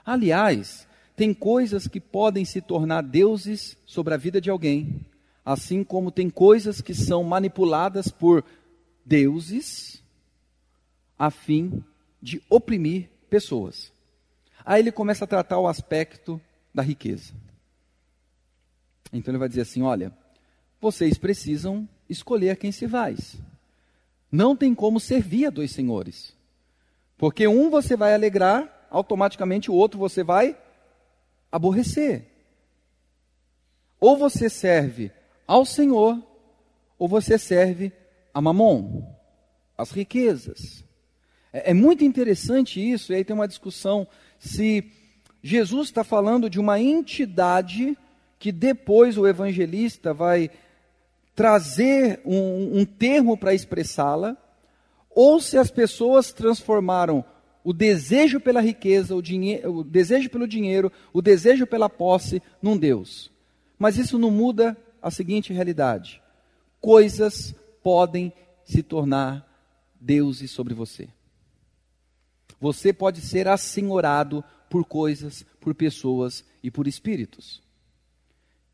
Aliás, 0.07 0.87
tem 1.17 1.35
coisas 1.35 1.89
que 1.89 1.99
podem 1.99 2.45
se 2.45 2.61
tornar 2.61 3.03
deuses 3.03 3.77
sobre 3.85 4.15
a 4.15 4.17
vida 4.17 4.41
de 4.41 4.51
alguém, 4.51 5.05
assim 5.45 5.83
como 5.83 6.13
tem 6.13 6.31
coisas 6.31 6.81
que 6.81 6.95
são 6.95 7.25
manipuladas 7.25 8.07
por 8.07 8.45
deuses 9.05 10.01
a 11.19 11.29
fim 11.29 11.83
de 12.23 12.41
oprimir 12.49 13.11
pessoas. 13.29 13.93
Aí 14.65 14.81
ele 14.81 14.93
começa 14.93 15.25
a 15.25 15.27
tratar 15.27 15.59
o 15.59 15.67
aspecto 15.67 16.41
da 16.73 16.85
riqueza. 16.85 17.35
Então 19.15 19.33
ele 19.33 19.39
vai 19.39 19.49
dizer 19.49 19.63
assim: 19.63 19.83
olha, 19.83 20.13
vocês 20.81 21.17
precisam 21.17 21.89
escolher 22.11 22.51
a 22.51 22.57
quem 22.57 22.73
se 22.73 22.87
vai. 22.87 23.17
Não 24.31 24.57
tem 24.57 24.75
como 24.75 24.99
servir 24.99 25.47
a 25.47 25.51
dois 25.51 25.71
senhores. 25.71 26.35
Porque 27.17 27.47
um 27.47 27.71
você 27.71 27.97
vai 27.97 28.13
alegrar, 28.13 28.89
automaticamente 28.91 29.71
o 29.71 29.75
outro 29.75 29.99
você 29.99 30.25
vai 30.25 30.59
aborrecer. 31.51 32.27
Ou 34.01 34.17
você 34.17 34.51
serve 34.51 35.13
ao 35.47 35.65
Senhor, 35.65 36.21
ou 36.99 37.07
você 37.07 37.39
serve 37.39 37.93
a 38.35 38.41
Mamon, 38.41 39.03
as 39.79 39.93
riquezas. 39.93 40.85
É, 41.53 41.71
é 41.71 41.75
muito 41.75 42.05
interessante 42.05 42.81
isso, 42.81 43.13
e 43.13 43.17
aí 43.17 43.25
tem 43.25 43.35
uma 43.35 43.49
discussão 43.49 44.07
se 44.39 44.91
Jesus 45.41 45.89
está 45.89 46.03
falando 46.03 46.51
de 46.51 46.59
uma 46.59 46.81
entidade 46.81 47.97
que 48.45 48.53
depois 48.53 49.17
o 49.17 49.27
evangelista 49.27 50.13
vai 50.13 50.51
trazer 51.35 52.21
um, 52.27 52.81
um 52.81 52.85
termo 52.85 53.39
para 53.39 53.55
expressá-la, 53.55 54.37
ou 55.09 55.41
se 55.41 55.57
as 55.57 55.71
pessoas 55.71 56.31
transformaram 56.31 57.25
o 57.65 57.73
desejo 57.73 58.39
pela 58.39 58.61
riqueza, 58.61 59.17
o, 59.17 59.23
o 59.71 59.83
desejo 59.83 60.29
pelo 60.29 60.47
dinheiro, 60.47 60.93
o 61.11 61.23
desejo 61.23 61.67
pela 61.67 61.89
posse 61.89 62.43
num 62.61 62.77
Deus. 62.77 63.33
Mas 63.79 63.97
isso 63.97 64.19
não 64.19 64.31
muda 64.31 64.77
a 65.01 65.11
seguinte 65.11 65.51
realidade: 65.51 66.21
coisas 66.83 67.55
podem 67.83 68.31
se 68.63 68.83
tornar 68.83 69.49
deuses 69.99 70.51
sobre 70.51 70.75
você. 70.75 71.09
Você 72.61 72.93
pode 72.93 73.23
ser 73.23 73.49
assenhorado 73.49 74.45
por 74.69 74.85
coisas, 74.85 75.47
por 75.63 75.75
pessoas 75.75 76.45
e 76.63 76.71
por 76.71 76.87
espíritos. 76.87 77.64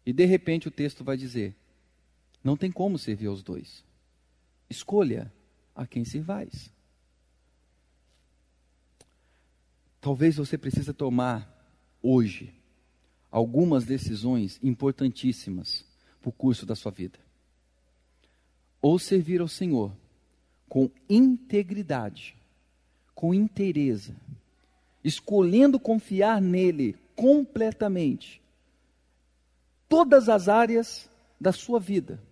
E 0.04 0.12
de 0.12 0.24
repente 0.24 0.68
o 0.68 0.70
texto 0.70 1.04
vai 1.04 1.16
dizer: 1.16 1.54
não 2.42 2.56
tem 2.56 2.70
como 2.70 2.98
servir 2.98 3.26
aos 3.26 3.42
dois. 3.42 3.84
Escolha 4.68 5.32
a 5.74 5.86
quem 5.86 6.04
servais. 6.04 6.72
Talvez 10.00 10.36
você 10.36 10.56
precise 10.56 10.92
tomar 10.94 11.48
hoje 12.02 12.54
algumas 13.30 13.84
decisões 13.84 14.58
importantíssimas 14.62 15.84
para 16.20 16.30
o 16.30 16.32
curso 16.32 16.64
da 16.64 16.74
sua 16.74 16.90
vida. 16.90 17.18
Ou 18.80 18.98
servir 18.98 19.40
ao 19.40 19.48
Senhor 19.48 19.94
com 20.68 20.90
integridade, 21.08 22.36
com 23.14 23.34
inteireza, 23.34 24.14
escolhendo 25.04 25.78
confiar 25.78 26.40
nele 26.40 26.96
completamente, 27.14 28.39
todas 29.90 30.28
as 30.28 30.48
áreas 30.48 31.10
da 31.38 31.52
sua 31.52 31.80
vida. 31.80 32.22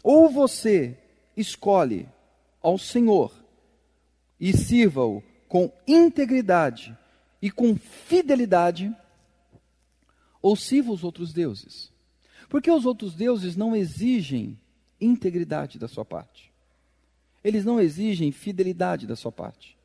Ou 0.00 0.30
você 0.30 0.96
escolhe 1.36 2.08
ao 2.62 2.78
Senhor 2.78 3.34
e 4.38 4.56
sirva-o 4.56 5.20
com 5.48 5.72
integridade 5.88 6.96
e 7.42 7.50
com 7.50 7.76
fidelidade, 7.76 8.96
ou 10.40 10.54
sirva 10.54 10.92
os 10.92 11.02
outros 11.02 11.32
deuses. 11.32 11.92
Porque 12.48 12.70
os 12.70 12.86
outros 12.86 13.14
deuses 13.14 13.56
não 13.56 13.74
exigem 13.74 14.56
integridade 15.00 15.80
da 15.80 15.88
sua 15.88 16.04
parte. 16.04 16.52
Eles 17.42 17.64
não 17.64 17.80
exigem 17.80 18.30
fidelidade 18.30 19.04
da 19.04 19.16
sua 19.16 19.32
parte. 19.32 19.76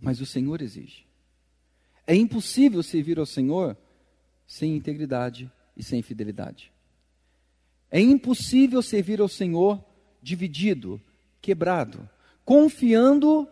Mas 0.00 0.20
o 0.20 0.26
Senhor 0.26 0.60
exige. 0.60 1.05
É 2.06 2.14
impossível 2.14 2.82
servir 2.82 3.18
ao 3.18 3.26
Senhor 3.26 3.76
sem 4.46 4.76
integridade 4.76 5.50
e 5.76 5.82
sem 5.82 6.02
fidelidade. 6.02 6.72
É 7.90 8.00
impossível 8.00 8.80
servir 8.80 9.20
ao 9.20 9.28
Senhor 9.28 9.82
dividido, 10.22 11.00
quebrado, 11.40 12.08
confiando 12.44 13.48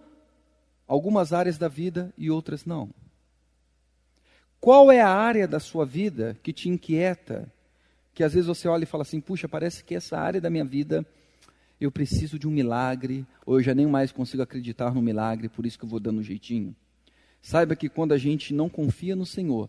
algumas 0.87 1.32
áreas 1.32 1.58
da 1.58 1.68
vida 1.68 2.12
e 2.16 2.30
outras 2.30 2.64
não. 2.64 2.90
Qual 4.61 4.90
é 4.90 5.00
a 5.00 5.11
área 5.11 5.46
da 5.46 5.61
sua 5.61 5.84
vida 5.84 6.38
que 6.42 6.52
te 6.52 6.68
inquieta? 6.68 7.52
Que 8.14 8.23
às 8.23 8.32
vezes 8.32 8.46
você 8.46 8.66
olha 8.68 8.84
e 8.84 8.87
fala 8.87 9.02
assim: 9.02 9.20
puxa, 9.20 9.49
parece 9.49 9.84
que 9.84 9.94
essa 9.94 10.16
área 10.16 10.40
da 10.40 10.49
minha 10.49 10.64
vida 10.64 11.06
eu 11.80 11.90
preciso 11.90 12.38
de 12.38 12.49
um 12.49 12.50
milagre, 12.50 13.26
ou 13.44 13.58
eu 13.58 13.62
já 13.62 13.75
nem 13.75 13.87
mais 13.87 14.11
consigo 14.11 14.42
acreditar 14.42 14.94
no 14.94 15.02
milagre, 15.02 15.49
por 15.49 15.66
isso 15.66 15.78
que 15.78 15.84
eu 15.84 15.88
vou 15.88 16.00
dando 16.00 16.20
um 16.20 16.23
jeitinho. 16.23 16.75
Saiba 17.44 17.76
que 17.76 17.90
quando 17.90 18.12
a 18.12 18.16
gente 18.16 18.54
não 18.54 18.70
confia 18.70 19.14
no 19.14 19.26
Senhor, 19.26 19.68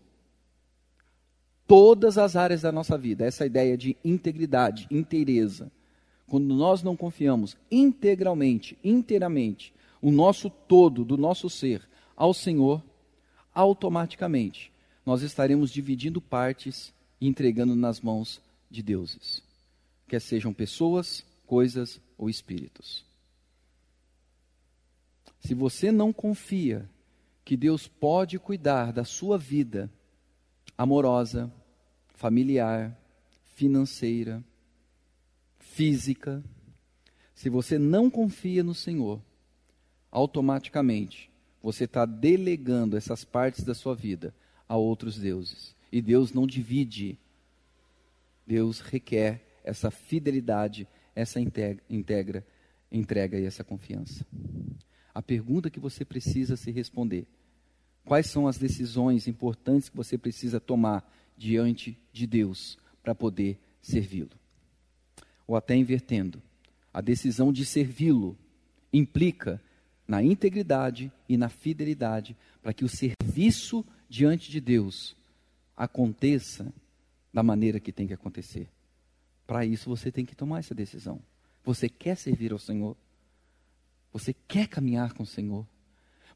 todas 1.66 2.16
as 2.16 2.34
áreas 2.34 2.62
da 2.62 2.72
nossa 2.72 2.96
vida, 2.96 3.26
essa 3.26 3.44
ideia 3.44 3.76
de 3.76 3.94
integridade, 4.02 4.88
inteireza, 4.90 5.70
quando 6.26 6.54
nós 6.54 6.82
não 6.82 6.96
confiamos 6.96 7.54
integralmente, 7.70 8.78
inteiramente, 8.82 9.74
o 10.00 10.10
nosso 10.10 10.48
todo 10.48 11.04
do 11.04 11.18
nosso 11.18 11.50
ser 11.50 11.86
ao 12.16 12.32
Senhor, 12.32 12.82
automaticamente 13.52 14.72
nós 15.04 15.20
estaremos 15.20 15.70
dividindo 15.70 16.18
partes 16.18 16.94
e 17.20 17.28
entregando 17.28 17.76
nas 17.76 18.00
mãos 18.00 18.40
de 18.70 18.82
deuses, 18.82 19.42
quer 20.08 20.22
sejam 20.22 20.50
pessoas, 20.50 21.26
coisas 21.46 22.00
ou 22.16 22.30
espíritos. 22.30 23.04
Se 25.40 25.52
você 25.52 25.92
não 25.92 26.10
confia 26.10 26.88
que 27.46 27.56
Deus 27.56 27.86
pode 27.86 28.40
cuidar 28.40 28.92
da 28.92 29.04
sua 29.04 29.38
vida 29.38 29.88
amorosa, 30.76 31.50
familiar, 32.12 33.00
financeira, 33.54 34.42
física, 35.60 36.42
se 37.36 37.48
você 37.48 37.78
não 37.78 38.10
confia 38.10 38.64
no 38.64 38.74
Senhor, 38.74 39.22
automaticamente 40.10 41.30
você 41.62 41.84
está 41.84 42.04
delegando 42.04 42.96
essas 42.96 43.24
partes 43.24 43.62
da 43.62 43.76
sua 43.76 43.94
vida 43.94 44.34
a 44.68 44.76
outros 44.76 45.16
deuses. 45.16 45.72
E 45.92 46.02
Deus 46.02 46.32
não 46.32 46.48
divide. 46.48 47.16
Deus 48.44 48.80
requer 48.80 49.60
essa 49.62 49.88
fidelidade, 49.88 50.88
essa 51.14 51.40
integra, 51.40 51.84
integra, 51.88 52.46
entrega 52.90 53.38
e 53.38 53.44
essa 53.44 53.62
confiança. 53.62 54.26
A 55.16 55.22
pergunta 55.22 55.70
que 55.70 55.80
você 55.80 56.04
precisa 56.04 56.58
se 56.58 56.70
responder: 56.70 57.26
quais 58.04 58.26
são 58.26 58.46
as 58.46 58.58
decisões 58.58 59.26
importantes 59.26 59.88
que 59.88 59.96
você 59.96 60.18
precisa 60.18 60.60
tomar 60.60 61.10
diante 61.38 61.98
de 62.12 62.26
Deus 62.26 62.76
para 63.02 63.14
poder 63.14 63.58
servi-lo? 63.80 64.36
ou 65.46 65.56
até 65.56 65.76
invertendo. 65.76 66.42
A 66.92 67.00
decisão 67.00 67.52
de 67.52 67.64
servi-lo 67.64 68.36
implica 68.92 69.62
na 70.06 70.22
integridade 70.22 71.12
e 71.28 71.36
na 71.36 71.48
fidelidade 71.48 72.36
para 72.62 72.72
que 72.72 72.84
o 72.84 72.88
serviço 72.88 73.84
diante 74.08 74.50
de 74.50 74.60
Deus 74.60 75.16
aconteça 75.76 76.72
da 77.32 77.42
maneira 77.42 77.78
que 77.78 77.92
tem 77.92 78.06
que 78.06 78.14
acontecer. 78.14 78.68
Para 79.46 79.64
isso 79.64 79.88
você 79.88 80.10
tem 80.10 80.24
que 80.24 80.34
tomar 80.34 80.58
essa 80.58 80.74
decisão. 80.74 81.20
Você 81.64 81.88
quer 81.88 82.16
servir 82.16 82.52
ao 82.52 82.58
Senhor? 82.58 82.96
Você 84.18 84.34
quer 84.48 84.66
caminhar 84.66 85.12
com 85.12 85.24
o 85.24 85.26
Senhor? 85.26 85.66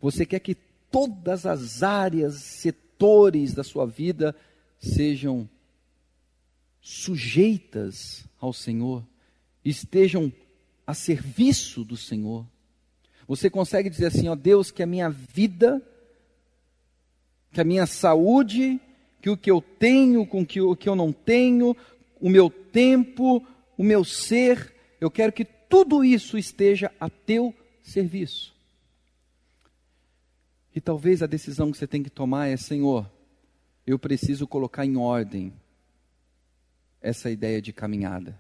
Você 0.03 0.27
quer 0.27 0.41
que 0.41 0.55
todas 0.91 1.47
as 1.47 1.83
áreas, 1.83 2.35
setores 2.35 3.55
da 3.55 3.65
sua 3.65 3.87
vida 3.87 4.37
sejam 4.79 5.49
sujeitas 6.79 8.27
ao 8.39 8.53
Senhor, 8.53 9.03
estejam 9.65 10.31
a 10.87 10.93
serviço 10.93 11.83
do 11.83 11.97
Senhor? 11.97 12.47
Você 13.27 13.49
consegue 13.49 13.89
dizer 13.89 14.09
assim, 14.09 14.29
ó 14.29 14.35
Deus, 14.35 14.71
que 14.71 14.83
a 14.83 14.87
minha 14.87 15.09
vida, 15.09 15.81
que 17.51 17.63
a 17.63 17.65
minha 17.65 17.87
saúde, 17.87 18.79
que 19.23 19.31
o 19.31 19.39
que 19.39 19.51
eu 19.51 19.63
tenho 19.63 20.27
com 20.27 20.45
que 20.45 20.61
o 20.61 20.77
que 20.77 20.89
eu 20.89 20.95
não 20.95 21.13
tenho, 21.13 21.75
o 22.21 22.29
meu 22.29 22.51
tempo, 22.51 23.43
o 23.79 23.83
meu 23.83 24.05
ser, 24.05 24.75
eu 25.01 25.11
quero 25.11 25.33
que 25.33 25.47
tudo 25.47 26.05
isso 26.05 26.37
esteja 26.37 26.93
a 27.01 27.09
teu 27.09 27.55
serviço. 27.83 28.55
E 30.75 30.81
talvez 30.81 31.23
a 31.23 31.27
decisão 31.27 31.71
que 31.71 31.79
você 31.79 31.87
tem 31.87 32.03
que 32.03 32.11
tomar 32.11 32.47
é, 32.47 32.57
Senhor, 32.57 33.11
eu 33.87 33.99
preciso 33.99 34.47
colocar 34.47 34.87
em 34.87 34.97
ordem 34.97 35.53
essa 37.01 37.31
ideia 37.31 37.61
de 37.61 37.73
caminhada. 37.73 38.39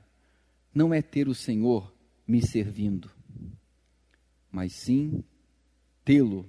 Não 0.73 0.95
é 0.95 1.03
ter 1.03 1.29
o 1.29 1.35
Senhor 1.35 1.93
me 2.27 2.41
servindo 2.41 3.11
mas 4.51 4.73
sim 4.73 5.23
tê-lo 6.05 6.47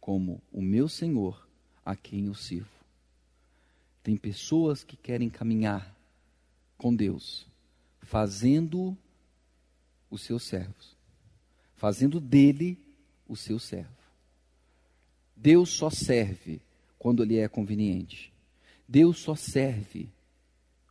como 0.00 0.40
o 0.52 0.62
meu 0.62 0.88
Senhor 0.88 1.48
a 1.84 1.96
quem 1.96 2.26
eu 2.26 2.34
sirvo. 2.34 2.68
Tem 4.02 4.16
pessoas 4.16 4.84
que 4.84 4.96
querem 4.96 5.30
caminhar 5.30 5.94
com 6.76 6.94
Deus, 6.94 7.46
fazendo 8.02 8.96
os 10.10 10.22
seus 10.22 10.44
servos, 10.44 10.93
fazendo 11.84 12.18
dele 12.18 12.78
o 13.28 13.36
seu 13.36 13.58
servo. 13.58 13.92
Deus 15.36 15.68
só 15.68 15.90
serve 15.90 16.62
quando 16.98 17.22
lhe 17.22 17.36
é 17.36 17.46
conveniente. 17.46 18.32
Deus 18.88 19.18
só 19.18 19.34
serve 19.34 20.08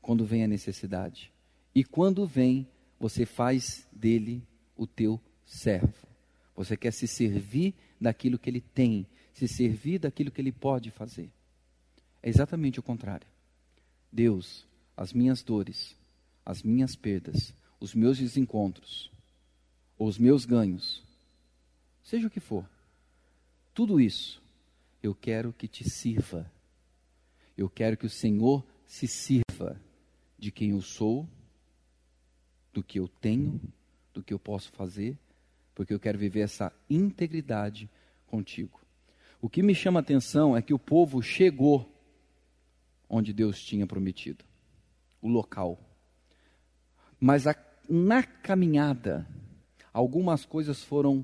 quando 0.03 0.23
vem 0.23 0.43
a 0.43 0.47
necessidade. 0.47 1.31
E 1.73 1.83
quando 1.83 2.27
vem, 2.27 2.67
você 3.00 3.25
faz 3.25 3.88
dele 3.91 4.43
o 4.77 4.85
teu 4.85 5.19
servo. 5.43 6.07
Você 6.55 6.77
quer 6.77 6.93
se 6.93 7.07
servir 7.07 7.73
daquilo 8.00 8.38
que 8.38 8.51
ele 8.51 8.62
tem, 8.62 9.07
se 9.33 9.47
servir 9.47 9.97
daquilo 9.97 10.29
que 10.29 10.41
ele 10.41 10.51
pode 10.51 10.91
fazer. 10.91 11.31
É 12.21 12.29
exatamente 12.29 12.79
o 12.79 12.83
contrário. 12.83 13.25
Deus, 14.12 14.67
as 14.95 15.12
minhas 15.12 15.41
dores, 15.41 15.95
as 16.45 16.62
minhas 16.62 16.95
perdas, 16.95 17.51
os 17.79 17.95
meus 17.95 18.19
desencontros, 18.19 19.12
os 20.05 20.17
meus 20.17 20.45
ganhos, 20.45 21.03
seja 22.01 22.27
o 22.27 22.29
que 22.29 22.39
for, 22.39 22.69
tudo 23.74 24.00
isso 24.00 24.41
eu 25.01 25.13
quero 25.13 25.53
que 25.53 25.67
te 25.67 25.89
sirva. 25.89 26.51
Eu 27.57 27.69
quero 27.69 27.98
que 27.98 28.05
o 28.05 28.10
Senhor 28.10 28.65
se 28.86 29.07
sirva 29.07 29.79
de 30.38 30.51
quem 30.51 30.72
eu 30.72 30.81
sou, 30.81 31.27
do 32.72 32.83
que 32.83 33.00
eu 33.00 33.07
tenho, 33.07 33.62
do 34.13 34.24
que 34.24 34.33
eu 34.33 34.39
posso 34.39 34.72
fazer 34.72 35.17
porque 35.75 35.93
eu 35.93 36.00
quero 36.00 36.17
viver 36.17 36.41
essa 36.41 36.72
integridade 36.89 37.89
contigo. 38.27 38.79
O 39.41 39.50
que 39.50 39.62
me 39.62 39.75
chama 39.75 40.00
a 40.00 40.01
atenção 40.01 40.55
é 40.55 40.62
que 40.62 40.74
o 40.74 40.79
povo 40.79 41.22
chegou 41.22 41.89
onde 43.10 43.33
Deus 43.33 43.62
tinha 43.62 43.86
prometido 43.86 44.45
o 45.22 45.27
local. 45.27 45.79
Mas 47.19 47.48
a, 47.48 47.55
na 47.89 48.24
caminhada, 48.24 49.27
algumas 49.93 50.43
coisas 50.45 50.83
foram 50.83 51.23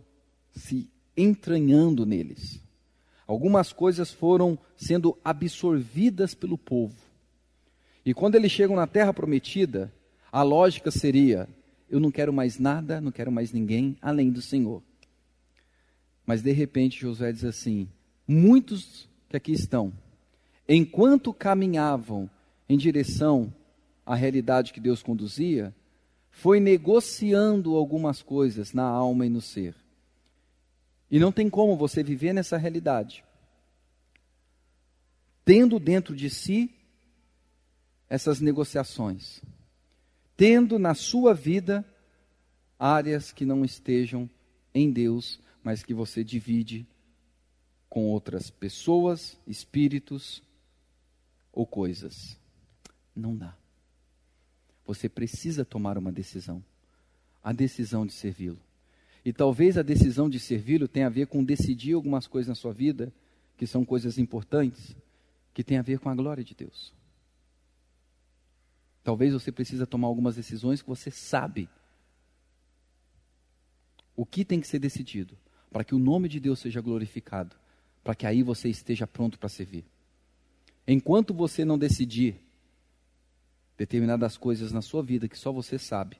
se 0.56 0.90
entranhando 1.18 2.06
neles. 2.06 2.62
Algumas 3.28 3.74
coisas 3.74 4.12
foram 4.12 4.58
sendo 4.78 5.18
absorvidas 5.24 6.34
pelo 6.34 6.58
povo. 6.58 6.96
E 8.06 8.14
quando 8.14 8.36
eles 8.36 8.52
chegam 8.52 8.76
na 8.76 8.88
terra 8.88 9.14
prometida, 9.14 9.94
a 10.32 10.42
lógica 10.42 10.90
seria: 10.90 11.48
eu 11.90 12.00
não 12.00 12.12
quero 12.12 12.32
mais 12.32 12.58
nada, 12.58 13.02
não 13.02 13.12
quero 13.12 13.32
mais 13.32 13.52
ninguém 13.52 13.98
além 14.02 14.32
do 14.32 14.42
Senhor. 14.42 14.82
Mas 16.26 16.42
de 16.42 16.52
repente 16.52 17.02
Josué 17.02 17.32
diz 17.32 17.44
assim: 17.44 17.88
muitos 18.28 19.10
que 19.28 19.38
aqui 19.38 19.52
estão, 19.52 19.92
enquanto 20.68 21.34
caminhavam 21.34 22.30
em 22.68 22.78
direção 22.78 23.54
à 24.06 24.16
realidade 24.16 24.74
que 24.74 24.80
Deus 24.80 25.04
conduzia, 25.04 25.74
foi 26.42 26.60
negociando 26.60 27.76
algumas 27.76 28.22
coisas 28.22 28.74
na 28.74 28.84
alma 28.84 29.26
e 29.26 29.30
no 29.30 29.42
ser. 29.42 29.76
E 31.10 31.20
não 31.20 31.32
tem 31.32 31.50
como 31.50 31.76
você 31.76 32.04
viver 32.04 32.34
nessa 32.34 32.58
realidade, 32.58 33.24
tendo 35.44 35.80
dentro 35.80 36.16
de 36.16 36.30
si 36.30 36.74
essas 38.10 38.40
negociações 38.40 39.42
tendo 40.40 40.80
na 40.80 40.96
sua 40.96 41.34
vida 41.34 41.84
áreas 42.80 43.30
que 43.30 43.44
não 43.44 43.66
estejam 43.66 44.30
em 44.74 44.90
Deus, 44.90 45.38
mas 45.62 45.84
que 45.84 45.94
você 45.94 46.24
divide 46.24 46.88
com 47.90 48.08
outras 48.08 48.50
pessoas, 48.50 49.38
espíritos 49.46 50.42
ou 51.52 51.68
coisas. 51.68 52.40
Não 53.14 53.36
dá. 53.36 53.59
Você 54.90 55.08
precisa 55.08 55.64
tomar 55.64 56.00
uma 56.00 56.12
decisão. 56.12 56.66
A 57.44 57.54
decisão 57.54 58.08
de 58.08 58.12
servi-lo. 58.12 58.60
E 59.24 59.32
talvez 59.32 59.78
a 59.78 59.84
decisão 59.84 60.28
de 60.28 60.40
servi-lo 60.40 60.88
tenha 60.88 61.06
a 61.06 61.12
ver 61.12 61.28
com 61.28 61.44
decidir 61.44 61.94
algumas 61.94 62.26
coisas 62.26 62.50
na 62.50 62.56
sua 62.56 62.74
vida, 62.74 63.14
que 63.56 63.68
são 63.68 63.86
coisas 63.86 64.18
importantes, 64.18 64.96
que 65.54 65.64
tem 65.64 65.78
a 65.78 65.84
ver 65.84 66.00
com 66.00 66.10
a 66.10 66.16
glória 66.16 66.44
de 66.44 66.56
Deus. 66.56 66.92
Talvez 69.04 69.32
você 69.32 69.52
precisa 69.52 69.86
tomar 69.86 70.08
algumas 70.08 70.36
decisões 70.36 70.82
que 70.82 70.90
você 70.90 71.12
sabe 71.12 71.70
o 74.16 74.26
que 74.26 74.44
tem 74.44 74.60
que 74.60 74.68
ser 74.68 74.80
decidido 74.80 75.38
para 75.70 75.84
que 75.84 75.94
o 75.94 76.00
nome 76.00 76.28
de 76.28 76.40
Deus 76.40 76.58
seja 76.58 76.82
glorificado, 76.82 77.56
para 78.04 78.16
que 78.16 78.26
aí 78.26 78.42
você 78.42 78.68
esteja 78.70 79.06
pronto 79.06 79.38
para 79.38 79.50
servir. 79.50 79.86
Enquanto 80.88 81.32
você 81.32 81.64
não 81.64 81.78
decidir 81.78 82.49
determinadas 83.80 84.36
coisas 84.36 84.74
na 84.74 84.82
sua 84.82 85.02
vida 85.02 85.30
que 85.30 85.38
só 85.38 85.54
você 85.54 85.80
sabe, 85.80 86.18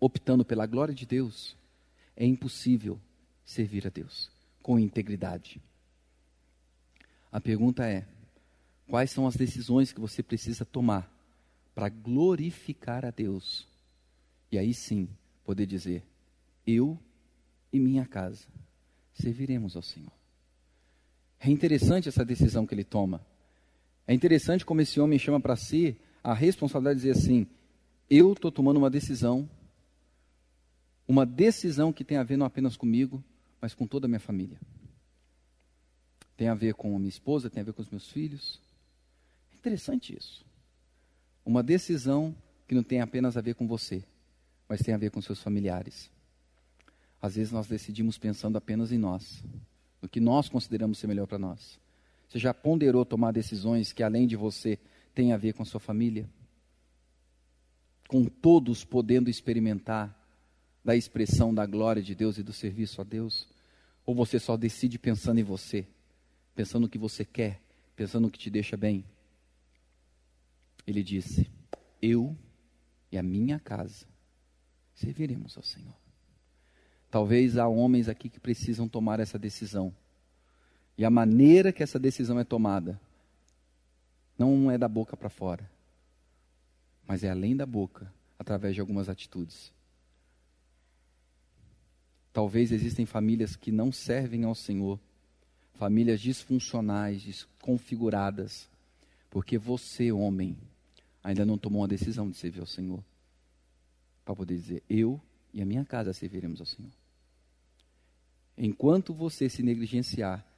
optando 0.00 0.44
pela 0.44 0.66
glória 0.66 0.92
de 0.92 1.06
Deus, 1.06 1.56
é 2.16 2.26
impossível 2.26 3.00
servir 3.44 3.86
a 3.86 3.90
Deus 3.90 4.28
com 4.60 4.76
integridade. 4.76 5.62
A 7.30 7.40
pergunta 7.40 7.86
é: 7.86 8.04
quais 8.88 9.12
são 9.12 9.24
as 9.24 9.36
decisões 9.36 9.92
que 9.92 10.00
você 10.00 10.20
precisa 10.20 10.64
tomar 10.64 11.08
para 11.76 11.88
glorificar 11.88 13.04
a 13.04 13.12
Deus. 13.12 13.68
E 14.50 14.58
aí 14.58 14.74
sim, 14.74 15.08
poder 15.44 15.64
dizer: 15.64 16.02
Eu 16.66 16.98
e 17.72 17.78
minha 17.78 18.04
casa 18.04 18.48
serviremos 19.14 19.76
ao 19.76 19.82
Senhor. 19.82 20.12
É 21.38 21.48
interessante 21.48 22.08
essa 22.08 22.24
decisão 22.24 22.66
que 22.66 22.74
ele 22.74 22.82
toma. 22.82 23.24
É 24.10 24.12
interessante 24.12 24.66
como 24.66 24.80
esse 24.80 24.98
homem 24.98 25.20
chama 25.20 25.40
para 25.40 25.54
si 25.54 25.96
a 26.20 26.34
responsabilidade 26.34 26.98
de 26.98 27.06
dizer 27.06 27.16
assim: 27.16 27.46
Eu 28.10 28.32
estou 28.32 28.50
tomando 28.50 28.76
uma 28.76 28.90
decisão, 28.90 29.48
uma 31.06 31.24
decisão 31.24 31.92
que 31.92 32.02
tem 32.02 32.16
a 32.16 32.24
ver 32.24 32.36
não 32.36 32.44
apenas 32.44 32.76
comigo, 32.76 33.22
mas 33.60 33.72
com 33.72 33.86
toda 33.86 34.06
a 34.06 34.08
minha 34.08 34.18
família. 34.18 34.60
Tem 36.36 36.48
a 36.48 36.56
ver 36.56 36.74
com 36.74 36.96
a 36.96 36.98
minha 36.98 37.08
esposa, 37.08 37.48
tem 37.48 37.60
a 37.60 37.64
ver 37.64 37.72
com 37.72 37.82
os 37.82 37.88
meus 37.88 38.10
filhos. 38.10 38.58
É 39.52 39.54
interessante 39.54 40.18
isso. 40.18 40.44
Uma 41.46 41.62
decisão 41.62 42.34
que 42.66 42.74
não 42.74 42.82
tem 42.82 43.00
apenas 43.00 43.36
a 43.36 43.40
ver 43.40 43.54
com 43.54 43.68
você, 43.68 44.02
mas 44.68 44.80
tem 44.80 44.92
a 44.92 44.98
ver 44.98 45.12
com 45.12 45.22
seus 45.22 45.40
familiares. 45.40 46.10
Às 47.22 47.36
vezes 47.36 47.52
nós 47.52 47.68
decidimos 47.68 48.18
pensando 48.18 48.58
apenas 48.58 48.90
em 48.90 48.98
nós, 48.98 49.44
no 50.02 50.08
que 50.08 50.18
nós 50.18 50.48
consideramos 50.48 50.98
ser 50.98 51.06
melhor 51.06 51.28
para 51.28 51.38
nós. 51.38 51.78
Você 52.30 52.38
já 52.38 52.54
ponderou 52.54 53.04
tomar 53.04 53.32
decisões 53.32 53.92
que 53.92 54.02
além 54.02 54.26
de 54.26 54.36
você 54.36 54.78
têm 55.14 55.34
a 55.34 55.36
ver 55.36 55.52
com 55.52 55.62
a 55.62 55.66
sua 55.66 55.80
família? 55.80 56.26
Com 58.08 58.24
todos 58.24 58.84
podendo 58.84 59.28
experimentar 59.28 60.16
da 60.82 60.96
expressão 60.96 61.52
da 61.52 61.66
glória 61.66 62.02
de 62.02 62.14
Deus 62.14 62.38
e 62.38 62.42
do 62.42 62.54
serviço 62.54 63.02
a 63.02 63.04
Deus? 63.04 63.46
Ou 64.06 64.14
você 64.14 64.38
só 64.38 64.56
decide 64.56 64.98
pensando 64.98 65.40
em 65.40 65.44
você, 65.44 65.86
pensando 66.54 66.84
no 66.84 66.88
que 66.88 66.96
você 66.96 67.22
quer, 67.22 67.60
pensando 67.94 68.22
no 68.22 68.30
que 68.30 68.38
te 68.38 68.48
deixa 68.48 68.78
bem? 68.78 69.04
ele 70.90 71.02
disse: 71.02 71.50
Eu 72.00 72.36
e 73.10 73.18
a 73.18 73.22
minha 73.22 73.58
casa 73.58 74.06
serviremos 74.94 75.56
ao 75.56 75.62
Senhor. 75.62 75.94
Talvez 77.10 77.56
há 77.56 77.66
homens 77.66 78.08
aqui 78.08 78.28
que 78.28 78.38
precisam 78.38 78.88
tomar 78.88 79.18
essa 79.20 79.38
decisão. 79.38 79.94
E 81.00 81.04
a 81.06 81.08
maneira 81.08 81.72
que 81.72 81.82
essa 81.82 81.98
decisão 81.98 82.38
é 82.38 82.44
tomada 82.44 83.00
não 84.38 84.70
é 84.70 84.76
da 84.76 84.86
boca 84.86 85.16
para 85.16 85.30
fora, 85.30 85.66
mas 87.08 87.24
é 87.24 87.30
além 87.30 87.56
da 87.56 87.64
boca, 87.64 88.12
através 88.38 88.74
de 88.74 88.82
algumas 88.82 89.08
atitudes. 89.08 89.72
Talvez 92.34 92.70
existem 92.70 93.06
famílias 93.06 93.56
que 93.56 93.72
não 93.72 93.90
servem 93.90 94.44
ao 94.44 94.54
Senhor, 94.54 95.00
famílias 95.72 96.20
disfuncionais, 96.20 97.22
desconfiguradas, 97.22 98.68
porque 99.30 99.56
você, 99.56 100.12
homem, 100.12 100.54
ainda 101.24 101.46
não 101.46 101.56
tomou 101.56 101.80
uma 101.80 101.88
decisão 101.88 102.28
de 102.28 102.36
servir 102.36 102.60
ao 102.60 102.66
Senhor. 102.66 103.02
Para 104.22 104.36
poder 104.36 104.54
dizer, 104.54 104.82
eu 104.86 105.18
e 105.54 105.62
a 105.62 105.64
minha 105.64 105.82
casa 105.86 106.12
serviremos 106.12 106.60
ao 106.60 106.66
Senhor. 106.66 106.92
Enquanto 108.54 109.14
você 109.14 109.48
se 109.48 109.62
negligenciar, 109.62 110.49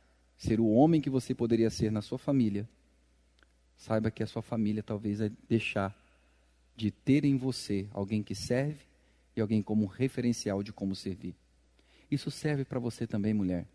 ser 0.43 0.59
o 0.59 0.67
homem 0.67 1.01
que 1.01 1.09
você 1.09 1.33
poderia 1.33 1.71
ser 1.71 1.93
na 1.93 2.03
sua 2.03 2.19
família, 2.19 2.69
saiba 3.77 4.11
que 4.11 4.25
a 4.25 4.27
sua 4.27 4.43
família 4.43 4.83
talvez 4.83 5.21
vai 5.21 5.31
deixar 5.49 5.97
de 6.75 6.91
ter 6.91 7.25
em 7.25 7.37
você 7.37 7.87
alguém 7.93 8.25
que 8.25 8.35
serve 8.35 8.85
e 9.37 9.41
alguém 9.41 9.63
como 9.63 9.87
referencial 9.87 10.61
de 10.61 10.73
como 10.73 10.97
servir. 10.97 11.37
Isso 12.11 12.29
serve 12.29 12.65
para 12.65 12.81
você 12.81 13.07
também, 13.07 13.33
mulher. 13.33 13.69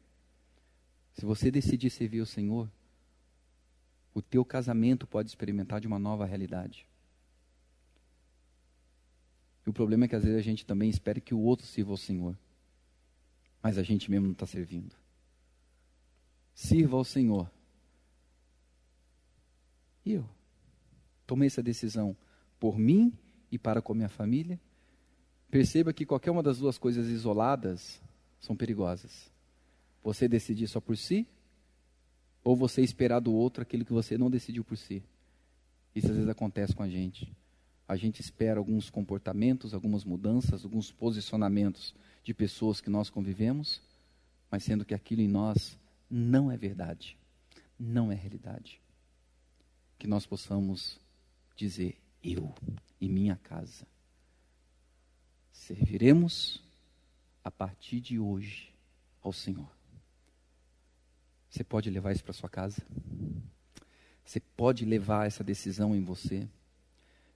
Se 1.13 1.25
você 1.25 1.49
decidir 1.49 1.89
servir 1.89 2.19
o 2.19 2.25
Senhor, 2.25 2.69
o 4.13 4.21
teu 4.21 4.43
casamento 4.43 5.07
pode 5.07 5.29
experimentar 5.29 5.79
de 5.79 5.87
uma 5.87 5.97
nova 5.97 6.25
realidade. 6.25 6.85
E 9.65 9.69
o 9.69 9.73
problema 9.73 10.03
é 10.03 10.07
que 10.09 10.15
às 10.17 10.23
vezes 10.23 10.37
a 10.37 10.43
gente 10.43 10.65
também 10.65 10.89
espera 10.89 11.21
que 11.21 11.33
o 11.33 11.39
outro 11.39 11.65
sirva 11.65 11.91
ao 11.91 11.97
Senhor, 11.97 12.37
mas 13.63 13.77
a 13.77 13.83
gente 13.83 14.11
mesmo 14.11 14.25
não 14.25 14.33
está 14.33 14.45
servindo. 14.45 15.06
Sirva 16.57 16.97
ao 16.97 17.03
Senhor. 17.03 17.51
E 20.03 20.13
eu 20.13 20.27
tomei 21.27 21.45
essa 21.45 21.61
decisão 21.61 22.17
por 22.59 22.79
mim 22.79 23.13
e 23.51 23.59
para 23.59 23.79
com 23.79 23.93
a 23.93 23.95
minha 23.95 24.09
família. 24.09 24.59
Perceba 25.51 25.93
que 25.93 26.03
qualquer 26.03 26.31
uma 26.31 26.41
das 26.41 26.57
duas 26.57 26.79
coisas 26.79 27.09
isoladas 27.09 28.01
são 28.39 28.55
perigosas. 28.55 29.31
Você 30.03 30.27
decidir 30.27 30.67
só 30.67 30.81
por 30.81 30.97
si, 30.97 31.27
ou 32.43 32.55
você 32.55 32.81
esperar 32.81 33.19
do 33.19 33.35
outro 33.35 33.61
aquilo 33.61 33.85
que 33.85 33.93
você 33.93 34.17
não 34.17 34.31
decidiu 34.31 34.63
por 34.63 34.77
si. 34.77 35.03
Isso 35.93 36.07
às 36.07 36.15
vezes 36.15 36.27
acontece 36.29 36.73
com 36.73 36.81
a 36.81 36.89
gente. 36.89 37.31
A 37.87 37.95
gente 37.95 38.19
espera 38.19 38.59
alguns 38.59 38.89
comportamentos, 38.89 39.75
algumas 39.75 40.03
mudanças, 40.03 40.63
alguns 40.63 40.91
posicionamentos 40.91 41.93
de 42.23 42.33
pessoas 42.33 42.81
que 42.81 42.89
nós 42.89 43.11
convivemos, 43.11 43.79
mas 44.49 44.63
sendo 44.63 44.83
que 44.83 44.95
aquilo 44.95 45.21
em 45.21 45.27
nós 45.27 45.77
não 46.09 46.51
é 46.51 46.57
verdade, 46.57 47.17
não 47.77 48.11
é 48.11 48.15
realidade. 48.15 48.81
Que 49.97 50.07
nós 50.07 50.25
possamos 50.25 50.99
dizer: 51.55 51.97
eu 52.23 52.53
e 52.99 53.07
minha 53.07 53.35
casa 53.35 53.85
serviremos 55.51 56.61
a 57.43 57.51
partir 57.51 57.99
de 57.99 58.19
hoje 58.19 58.73
ao 59.21 59.33
Senhor. 59.33 59.69
Você 61.49 61.63
pode 61.63 61.89
levar 61.89 62.11
isso 62.11 62.23
para 62.23 62.33
sua 62.33 62.49
casa? 62.49 62.81
Você 64.23 64.39
pode 64.39 64.85
levar 64.85 65.25
essa 65.25 65.43
decisão 65.43 65.95
em 65.95 66.03
você? 66.03 66.47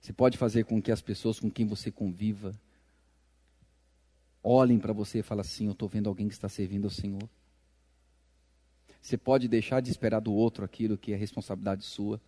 Você 0.00 0.12
pode 0.12 0.36
fazer 0.36 0.64
com 0.64 0.80
que 0.80 0.92
as 0.92 1.00
pessoas 1.00 1.40
com 1.40 1.50
quem 1.50 1.66
você 1.66 1.90
conviva 1.90 2.54
olhem 4.42 4.78
para 4.78 4.92
você 4.92 5.20
e 5.20 5.22
falem 5.22 5.40
assim: 5.40 5.66
Eu 5.66 5.72
estou 5.72 5.88
vendo 5.88 6.08
alguém 6.08 6.28
que 6.28 6.34
está 6.34 6.48
servindo 6.48 6.84
ao 6.84 6.90
Senhor. 6.90 7.28
Você 9.02 9.18
pode 9.18 9.48
deixar 9.48 9.82
de 9.82 9.90
esperar 9.90 10.20
do 10.20 10.32
outro 10.32 10.64
aquilo 10.64 10.96
que 10.96 11.12
é 11.12 11.16
responsabilidade 11.16 11.84
sua. 11.84 12.18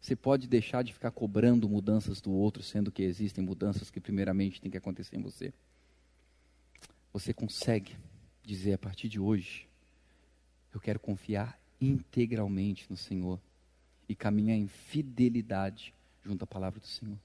Você 0.00 0.14
pode 0.14 0.46
deixar 0.46 0.84
de 0.84 0.92
ficar 0.92 1.10
cobrando 1.10 1.68
mudanças 1.68 2.20
do 2.20 2.30
outro, 2.30 2.62
sendo 2.62 2.92
que 2.92 3.02
existem 3.02 3.42
mudanças 3.42 3.90
que 3.90 3.98
primeiramente 3.98 4.60
têm 4.60 4.70
que 4.70 4.76
acontecer 4.76 5.16
em 5.16 5.22
você 5.22 5.52
você 7.18 7.32
consegue 7.32 7.96
dizer 8.44 8.74
a 8.74 8.78
partir 8.78 9.08
de 9.08 9.18
hoje: 9.18 9.66
eu 10.72 10.78
quero 10.78 11.00
confiar 11.00 11.58
integralmente 11.80 12.86
no 12.90 12.96
Senhor 12.96 13.40
e 14.06 14.14
caminhar 14.14 14.56
em 14.56 14.68
fidelidade 14.68 15.94
junto 16.22 16.44
à 16.44 16.46
palavra 16.46 16.78
do 16.78 16.86
Senhor. 16.86 17.18